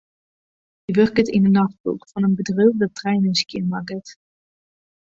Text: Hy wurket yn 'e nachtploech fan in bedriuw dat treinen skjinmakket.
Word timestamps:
Hy 0.85 0.91
wurket 0.95 1.29
yn 1.37 1.45
'e 1.45 1.51
nachtploech 1.57 2.05
fan 2.11 2.27
in 2.27 2.35
bedriuw 2.39 2.73
dat 2.81 2.93
treinen 2.99 3.39
skjinmakket. 3.41 4.07